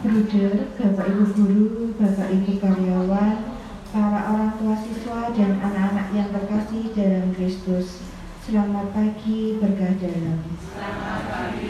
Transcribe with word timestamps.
Bruder, 0.00 0.72
Bapak 0.80 1.12
Ibu 1.12 1.24
guru, 1.36 1.92
Bapak 2.00 2.32
Ibu 2.32 2.56
karyawan, 2.56 3.36
para 3.92 4.32
orang 4.32 4.56
tua 4.56 4.72
siswa 4.80 5.28
dan 5.36 5.60
anak-anak 5.60 6.08
yang 6.16 6.32
terkasih 6.32 6.88
dalam 6.96 7.36
Kristus. 7.36 8.00
Selamat 8.40 8.96
pagi 8.96 9.60
berkah 9.60 9.92
dalam. 10.00 10.40
Selamat 10.72 11.20
pagi. 11.28 11.68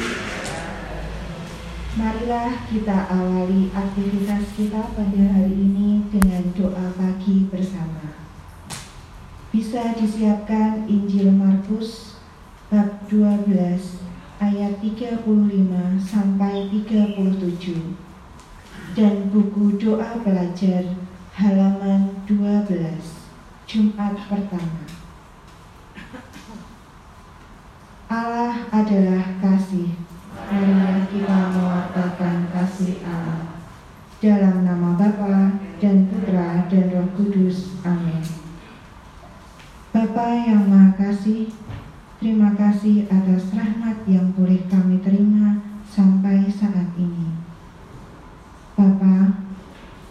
Marilah 1.98 2.70
kita 2.70 3.10
awali 3.10 3.74
aktivitas 3.74 4.46
kita 4.54 4.94
pada 4.94 5.22
hari 5.34 5.50
ini 5.50 6.06
dengan 6.14 6.54
doa 6.54 6.86
pagi 6.94 7.50
bersama. 7.50 8.14
Bisa 9.50 9.90
disiapkan 9.98 10.86
Injil 10.86 11.34
Markus 11.34 12.14
bab 12.70 13.10
12 13.10 14.06
ayat 14.40 14.80
35 14.80 15.26
sampai 16.00 16.72
37 16.72 17.09
dan 19.00 19.32
buku 19.32 19.80
doa 19.80 20.20
belajar 20.20 20.84
halaman 21.32 22.20
12 22.28 22.68
Jumat 23.64 24.12
pertama 24.28 24.84
Allah 28.12 28.68
adalah 28.68 29.24
kasih 29.40 29.96
Marilah 30.36 31.08
kita 31.08 31.38
mewartakan 31.56 32.52
kasih 32.52 33.00
Allah 33.08 33.56
dalam 34.20 34.68
nama 34.68 34.92
Bapa 35.00 35.56
dan 35.80 36.04
Putra 36.12 36.68
dan 36.68 36.92
Roh 36.92 37.08
Kudus. 37.16 37.80
Amin. 37.80 38.20
Bapa 39.96 40.26
yang 40.44 40.68
Maha 40.68 40.92
Kasih, 40.98 41.48
terima 42.20 42.52
kasih 42.52 43.08
atas 43.08 43.54
rahmat 43.56 44.04
yang 44.04 44.34
boleh 44.36 44.68
kami 44.68 45.00
terima 45.00 45.64
sampai 45.88 46.50
saat 46.50 46.92
ini. 47.00 47.40
Bapa, 48.80 49.44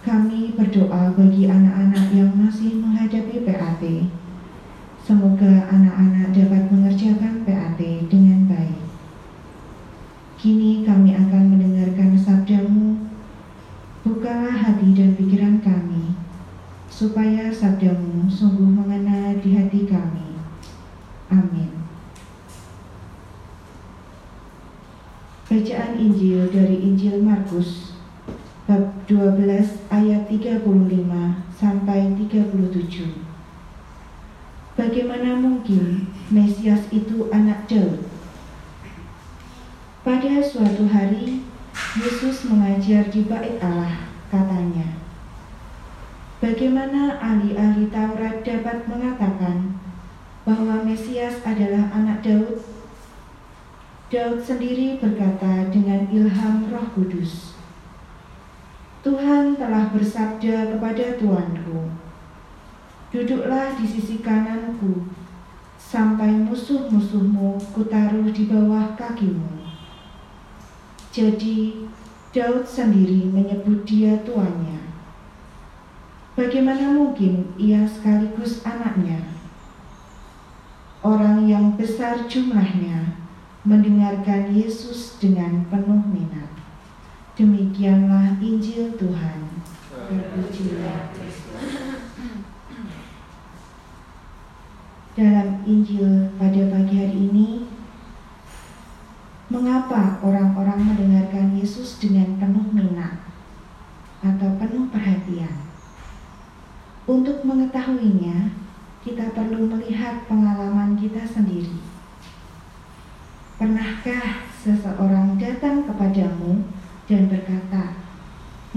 kami 0.06 0.54
berdoa 0.54 1.10
bagi 1.17 1.50
anak-anak 1.50 2.14
yang 2.14 2.30
masih 2.38 2.78
menghadapi 2.78 3.42
PAT. 3.42 3.82
Semoga 5.02 5.66
anak-anak 5.73 6.30
dapat 6.38 6.70
mengerjakan 6.70 7.50
PAT 7.50 7.82
dengan 8.14 8.45
baik. 8.45 8.78
Kini 10.38 10.86
kami 10.86 11.17
akan 11.17 11.44
mendengarkan 11.50 12.14
sabdamu. 12.14 13.10
Bukalah 14.06 14.54
hati 14.54 14.94
dan 14.94 15.17
pikiran 15.17 15.66
kami, 15.66 16.14
supaya 17.00 17.47
sabdamu 17.47 18.28
sungguh 18.28 18.67
mengena 18.67 19.31
di 19.39 19.55
hati 19.55 19.88
kami. 19.88 20.36
Amin. 21.31 21.72
Bacaan 25.47 25.95
Injil 25.95 26.52
dari 26.52 26.75
Injil 26.83 27.23
Markus 27.23 27.95
bab 28.67 29.08
12 29.08 29.88
ayat 29.88 30.27
35 30.27 30.59
sampai 31.55 32.11
37. 32.20 32.67
Bagaimana 34.75 35.39
mungkin 35.39 36.11
Mesias 36.27 36.83
itu 36.92 37.31
anak 37.31 37.64
Daud? 37.72 38.03
Pada 40.03 40.44
suatu 40.44 40.83
hari, 40.92 41.47
Yesus 41.95 42.44
mengajar 42.52 43.08
di 43.08 43.23
bait 43.23 43.55
Allah, 43.64 44.03
katanya, 44.27 44.98
Bagaimana 46.40 47.20
ahli-ahli 47.20 47.92
Taurat 47.92 48.40
dapat 48.48 48.88
mengatakan 48.88 49.76
bahwa 50.48 50.88
Mesias 50.88 51.44
adalah 51.44 51.92
anak 51.92 52.23
Daud? 52.23 52.64
Daud 54.08 54.40
sendiri 54.40 54.95
berkata 55.04 55.67
dengan 55.67 56.08
ilham 56.08 56.72
Roh 56.72 56.88
Kudus, 56.95 57.60
Tuhan 59.04 59.60
telah 59.60 59.92
bersabda 59.92 60.80
kepada 60.80 61.20
Tuanku, 61.20 61.92
Duduklah 63.11 63.76
di 63.76 63.83
sisi 63.83 64.23
kananku, 64.23 65.11
sampai 65.76 66.39
musuh-musuhmu 66.48 67.60
kutaruh 67.76 68.32
di 68.32 68.48
bawah 68.48 68.95
kakimu. 68.95 69.60
Jadi, 71.11 71.83
Daud 72.32 72.64
sendiri 72.64 73.27
menyebut 73.27 73.83
dia 73.83 74.16
tuannya. 74.23 74.79
Bagaimana 76.39 76.95
mungkin 76.95 77.52
ia 77.60 77.83
sekaligus 77.83 78.64
anaknya? 78.64 79.27
Orang 81.04 81.44
yang 81.44 81.76
besar 81.76 82.32
jumlahnya 82.32 83.20
mendengarkan 83.67 84.48
Yesus 84.48 85.20
dengan 85.20 85.67
penuh 85.67 86.00
minat. 86.00 86.48
Demikianlah 87.36 88.39
Injil 88.39 88.95
Tuhan. 88.95 89.52
Terpujilah 89.92 91.11
Dalam 95.20 95.50
Injil 95.67 96.39
pada 96.39 96.61
pagi 96.71 96.95
hari 97.04 97.20
ini, 97.36 97.67
mengapa 99.52 100.23
orang-orang 100.23 100.88
mendengarkan 100.88 101.52
Yesus 101.60 102.00
dengan 102.00 102.39
penuh 102.39 102.71
minat 102.71 103.27
atau 104.23 104.56
penuh 104.56 104.88
perhatian? 104.88 105.67
Untuk 107.09 107.42
mengetahuinya, 107.42 108.53
kita 109.02 109.33
perlu 109.33 109.65
melihat 109.65 110.30
pengalaman 110.30 110.93
kita 110.93 111.25
sendiri. 111.25 111.81
Pernahkah 113.58 114.45
seseorang 114.53 115.33
datang 115.42 115.89
kepadamu 115.89 116.70
dan 117.09 117.25
berkata, 117.25 117.97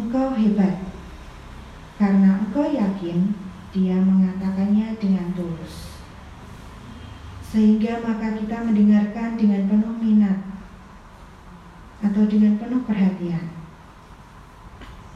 Engkau 0.00 0.32
hebat, 0.32 0.80
karena 2.00 2.40
engkau 2.40 2.72
yakin 2.72 3.36
dia 3.68 4.00
mengatakannya 4.00 4.96
dengan 4.96 5.36
tulus. 5.36 6.00
Sehingga 7.44 8.00
maka 8.00 8.32
kita 8.32 8.64
mendengarkan 8.64 9.36
dengan 9.36 9.68
penuh 9.68 9.92
minat 10.00 10.40
atau 12.00 12.24
dengan 12.24 12.56
penuh 12.56 12.80
perhatian. 12.88 13.61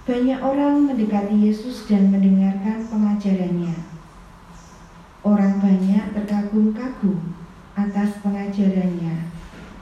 Banyak 0.07 0.39
orang 0.39 0.87
mendekati 0.87 1.35
Yesus 1.51 1.91
dan 1.91 2.15
mendengarkan 2.15 2.87
pengajarannya. 2.87 3.75
Orang 5.27 5.59
banyak 5.59 6.15
terkagum-kagum 6.15 7.35
atas 7.75 8.23
pengajarannya 8.23 9.35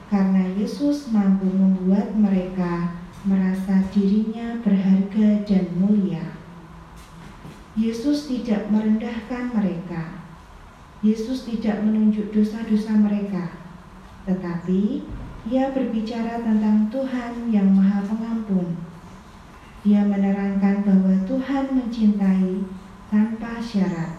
karena 0.09 0.49
Yesus 0.57 1.13
mampu 1.13 1.45
membuat 1.45 2.17
mereka 2.17 2.97
merasa 3.21 3.85
dirinya 3.93 4.57
berharga 4.65 5.45
dan 5.45 5.65
mulia. 5.77 6.33
Yesus 7.77 8.25
tidak 8.25 8.65
merendahkan 8.73 9.53
mereka. 9.53 10.25
Yesus 11.05 11.45
tidak 11.45 11.85
menunjuk 11.85 12.33
dosa-dosa 12.33 12.97
mereka, 12.97 13.61
tetapi 14.25 15.05
Ia 15.45 15.69
berbicara 15.69 16.41
tentang 16.41 16.89
Tuhan 16.89 17.53
yang 17.53 17.69
Maha 17.69 18.01
Pengampun. 18.09 18.84
Dia 19.85 20.01
menerangkan 20.01 20.81
bahwa 20.81 21.13
Tuhan 21.29 21.77
mencintai 21.77 22.65
tanpa 23.13 23.61
syarat. 23.61 24.17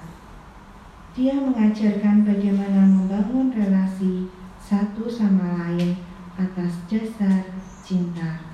Dia 1.19 1.34
mengajarkan 1.34 2.22
bagaimana 2.22 2.87
membangun 2.87 3.50
relasi 3.50 4.31
satu 4.62 5.10
sama 5.10 5.59
lain 5.59 5.99
atas 6.38 6.87
dasar 6.87 7.50
cinta 7.82 8.47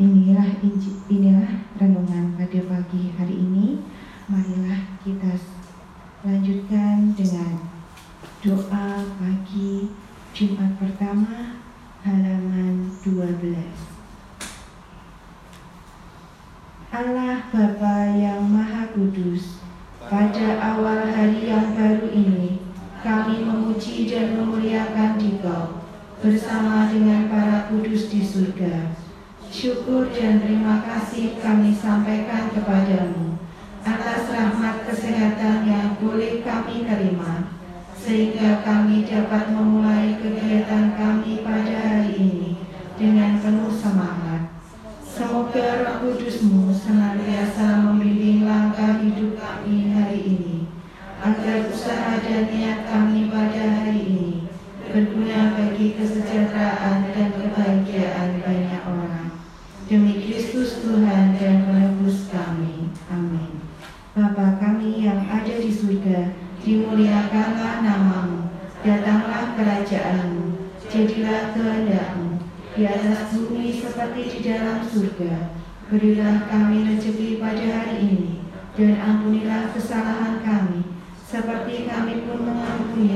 Inilah 0.00 0.48
inilah 1.12 1.60
renungan 1.76 2.32
pada 2.32 2.60
pagi 2.64 3.12
hari 3.20 3.36
ini. 3.36 3.84
Marilah 4.32 4.96
kita 5.04 5.36
lanjutkan 6.24 7.12
dengan 7.12 7.60
doa 8.40 9.04
pagi 9.20 9.92
Jumat 10.32 10.72
pertama 10.80 11.60
halaman 12.00 12.88
12. 13.04 13.20
Allah 16.88 17.44
Bapa 17.52 18.16
yang 18.16 18.48
Maha 18.48 18.88
Kudus, 18.96 19.60
pada 20.08 20.64
awal 20.64 21.12
hari 21.12 21.44
yang 21.44 21.76
baru 21.76 22.08
ini, 22.08 22.64
kami 23.04 23.44
memuji 23.44 24.08
dan 24.20 24.36
memuliakan 24.36 25.16
Dikau 25.16 25.80
bersama 26.20 26.92
dengan 26.92 27.32
para 27.32 27.72
kudus 27.72 28.12
di 28.12 28.20
surga. 28.20 28.92
Syukur 29.48 30.12
dan 30.12 30.44
terima 30.44 30.84
kasih 30.84 31.40
kami 31.40 31.72
sampaikan 31.72 32.52
kepadamu. 32.52 33.40
Atas 33.80 34.28
rahmat 34.28 34.84
kesehatan 34.84 35.64
yang 35.64 35.96
boleh 35.96 36.44
kami 36.44 36.84
terima, 36.84 37.48
sehingga 37.96 38.60
kami 38.60 39.08
dapat 39.08 39.56
memulai 39.56 40.20
kegiatan 40.20 40.92
kami 41.00 41.40
pada 41.40 41.80
hari 41.80 42.12
ini 42.20 42.60
dengan 43.00 43.40
penuh 43.40 43.69
Demi 59.90 60.22
Kristus 60.22 60.86
Tuhan 60.86 61.34
dan 61.34 61.66
menembus 61.66 62.30
kami. 62.30 62.94
Amin. 63.10 63.58
Bapa 64.14 64.54
kami 64.62 65.02
yang 65.02 65.26
ada 65.26 65.50
di 65.50 65.66
surga, 65.66 66.30
dimuliakanlah 66.62 67.82
namamu, 67.82 68.54
datanglah 68.86 69.50
kerajaanmu, 69.58 70.70
jadilah 70.86 71.50
kehendakmu, 71.58 72.38
di 72.78 72.86
atas 72.86 73.34
bumi 73.34 73.82
seperti 73.82 74.22
di 74.30 74.38
dalam 74.46 74.86
surga. 74.86 75.58
Berilah 75.90 76.46
kami 76.46 76.86
rezeki 76.94 77.42
pada 77.42 77.66
hari 77.82 78.14
ini, 78.14 78.46
dan 78.78 78.94
ampunilah 78.94 79.74
kesalahan 79.74 80.38
kami, 80.46 80.86
seperti 81.18 81.90
kami 81.90 82.30
pun 82.30 82.46
mengampuni 82.46 83.10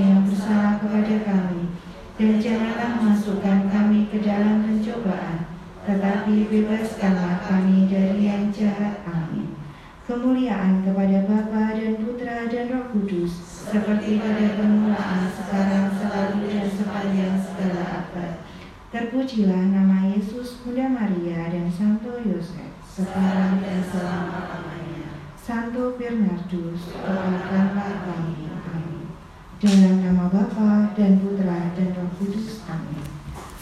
tetapi 6.25 6.49
bebaskanlah 6.49 7.45
kami 7.45 7.85
dari 7.85 8.25
yang 8.25 8.49
jahat. 8.49 9.05
Amin. 9.05 9.61
Kemuliaan 10.09 10.81
kepada 10.81 11.29
Bapa 11.29 11.77
dan 11.77 12.01
Putra 12.01 12.49
dan 12.49 12.73
Roh 12.73 12.89
Kudus, 12.89 13.29
seperti 13.69 14.25
pada 14.25 14.57
permulaan, 14.57 15.29
sekarang, 15.29 15.93
selalu, 15.93 16.49
dan 16.49 16.65
sepanjang 16.73 17.37
segala 17.37 18.09
abad. 18.09 18.41
Terpujilah 18.89 19.69
nama 19.69 20.17
Yesus, 20.17 20.65
Bunda 20.65 20.89
Maria, 20.89 21.53
dan 21.53 21.69
Santo 21.69 22.17
Yosef, 22.17 22.73
sekarang 22.89 23.61
dan 23.61 23.85
selama-lamanya. 23.85 25.21
Santo 25.37 26.01
Bernardus, 26.01 26.89
doakanlah 26.89 28.01
kami. 28.01 28.49
Amin. 28.49 29.13
Dalam 29.61 30.01
nama 30.01 30.33
Bapa 30.33 30.97
dan 30.97 31.21
Putra 31.21 31.69
dan 31.77 31.93
Roh 31.93 32.09
Kudus. 32.17 32.65
Amin. 32.65 33.05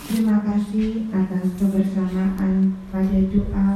Terima 0.03 0.44
kasih 0.44 1.08
atas 1.08 1.56
kebersamaan 3.32 3.49
pada 3.50 3.71